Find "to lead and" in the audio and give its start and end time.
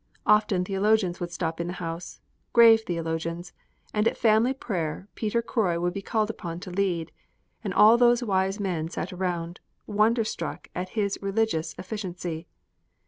6.61-7.71